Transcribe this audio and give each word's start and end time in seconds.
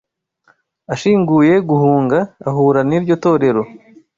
Ashinguye 0.93 1.53
guhunga 1.69 2.19
ahura 2.49 2.79
niryo 2.89 3.13
torero 3.23 3.63